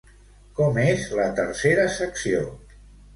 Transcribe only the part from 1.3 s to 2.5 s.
tercera secció?